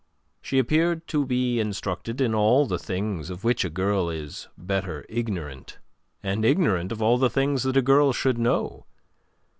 [0.41, 5.05] She appeared to be instructed in all the things of which a girl is better
[5.09, 5.77] ignorant,
[6.23, 8.87] and ignorant of all the things that a girl should know.